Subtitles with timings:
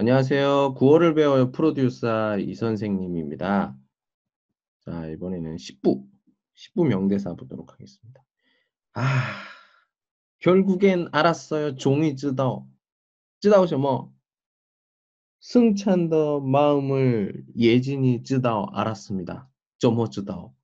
[0.00, 0.76] 안녕하세요.
[0.78, 3.76] 9월을 배워요 프로듀서 이 선생님입니다.
[4.86, 6.06] 자, 이번에는 10부,
[6.56, 8.24] 10부 명대사 보도록 하겠습니다.
[8.94, 9.02] 아,
[10.38, 11.76] 결국엔 알았어요.
[11.76, 12.66] 종이 쯔다오.
[13.40, 14.10] 쯔다오셔 뭐?
[15.40, 19.50] 승찬더 마음을 예진이 쯔다오 알았습니다.
[19.80, 20.54] 저뭐 쯔다오.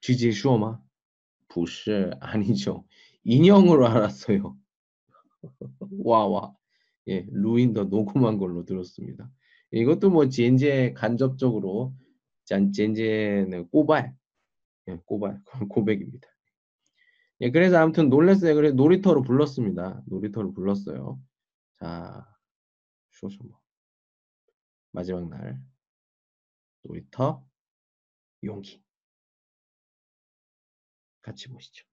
[0.00, 0.80] 쥐지 슈어마?
[1.48, 2.86] 부시 아니죠.
[3.24, 4.56] 인형으로 알았어요.
[6.02, 6.54] 와와.
[7.08, 9.30] 예, 루인더 녹음한 걸로 들었습니다.
[9.70, 11.94] 이것도 뭐 젠제 간접적으로
[12.44, 14.14] 짠 젠제는 꼬발,
[14.88, 16.28] 예, 꼬발 고백입니다.
[17.40, 18.54] 예, 그래서 아무튼 놀랬어요.
[18.54, 20.02] 그래서 놀이터로 불렀습니다.
[20.06, 21.20] 놀이터로 불렀어요.
[21.80, 22.26] 자,
[23.10, 23.58] 쇼쇼 뭐
[24.92, 25.60] 마지막 날
[26.84, 27.44] 놀이터
[28.44, 28.82] 용기
[31.22, 31.84] 같이 보시죠.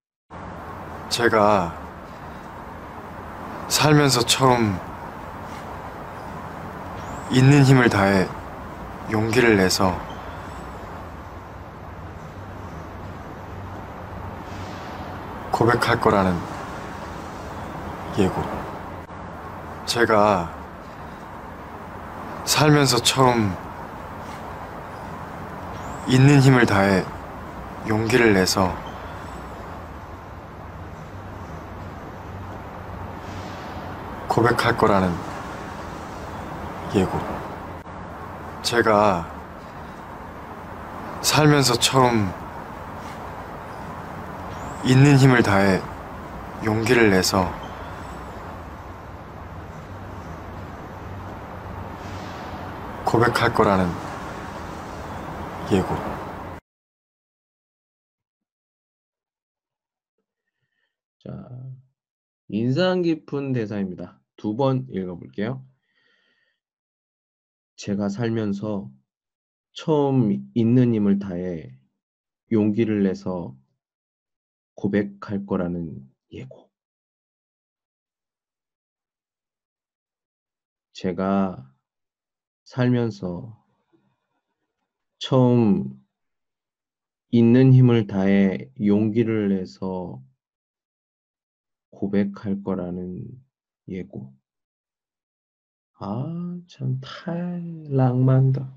[1.09, 1.89] 제가
[3.69, 4.90] 살면서 처음
[7.31, 8.27] 있는 힘을 다해
[9.09, 9.97] 용기를 내서
[15.49, 16.37] 고백할 거라는
[18.17, 18.43] 예고.
[19.85, 20.49] 제가
[22.43, 23.55] 살면서 처음
[26.07, 27.05] 있는 힘을 다해
[27.87, 28.75] 용기를 내서
[34.27, 35.30] 고백할 거라는
[36.95, 37.19] 예고.
[38.63, 39.31] 제가
[41.21, 42.33] 살면서 처음
[44.83, 45.81] 있는 힘을 다해
[46.65, 47.51] 용기를 내서
[53.05, 53.87] 고백할 거라는
[55.71, 55.95] 예고.
[61.23, 61.49] 자,
[62.49, 64.19] 인상 깊은 대사입니다.
[64.37, 65.63] 두 번 읽어볼게요.
[67.81, 68.91] 제가 살면서
[69.71, 71.75] 처음 있는 힘을 다해
[72.51, 73.57] 용기를 내서
[74.75, 76.69] 고백할 거라는 예고.
[80.93, 81.73] 제가
[82.65, 83.65] 살면서
[85.17, 85.99] 처음
[87.31, 90.21] 있는 힘을 다해 용기를 내서
[91.89, 93.25] 고백할 거라는
[93.87, 94.31] 예고.
[96.03, 98.75] 아, 참, 탈락만다.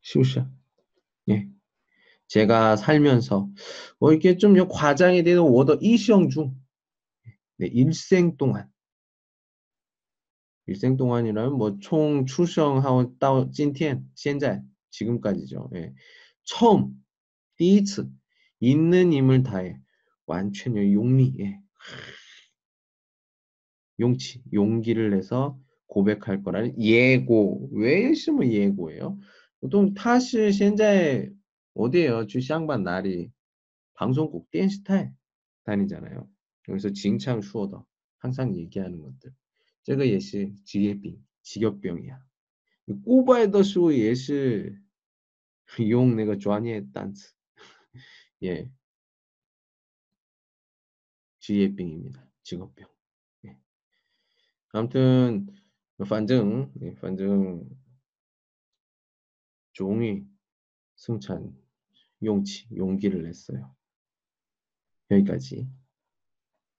[0.00, 0.48] 슈샤.
[1.30, 1.48] 예.
[2.28, 3.48] 제가 살면서,
[3.98, 6.54] 뭐, 이렇게 좀, 요 과장에 대해서 워더 이시영 중,
[7.56, 8.70] 네, 일생 동안.
[10.66, 15.68] 일생 동안이라면, 뭐, 총 출생하고 따오 찐티엔, 현재, 지금까지죠.
[15.74, 15.92] 예.
[16.44, 16.94] 처음,
[17.56, 18.08] 디이츠,
[18.60, 19.80] 있는 힘을 다해,
[20.26, 21.58] 완전히 용리, 예.
[23.98, 25.58] 용치, 용기를 내서,
[25.92, 27.68] 고백할 거라는 예고.
[27.72, 29.18] 왜 있으면 예고예요?
[29.60, 31.30] 보통 타시 현재
[31.74, 32.26] 어디에요?
[32.26, 33.30] 주샹반 날이
[33.92, 35.10] 방송국 댄스타일
[35.64, 36.26] 다니잖아요.
[36.68, 37.84] 여기서 징창 수어다
[38.18, 39.32] 항상 얘기하는 것들.
[39.82, 42.18] 제가 예시 지혜빙 직업병이야.
[43.04, 44.74] 꼬바에더 수어 예시
[45.90, 47.34] 용 내가 좋아니에 단스
[48.44, 48.70] 예.
[51.40, 52.26] 지혜병입니다.
[52.44, 52.88] 직업병.
[53.46, 53.58] 예.
[54.72, 55.48] 아무튼
[56.05, 57.65] 反正, 예, 反正
[59.73, 60.25] 종이
[60.95, 61.55] 승찬
[62.23, 63.75] 용치 용기를 냈어요.
[65.11, 65.67] 여기까지.